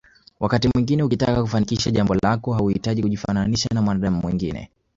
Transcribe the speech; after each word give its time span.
Wakati 0.39 0.67
mwingine 0.75 1.03
ukitaka 1.03 1.41
kufanikisha 1.41 1.91
jambo 1.91 2.15
lako 2.23 2.53
hauhitaji 2.53 3.01
kujifananisha 3.01 3.69
na 3.73 3.81
mwanadamu 3.81 4.21
mwingine 4.21 4.69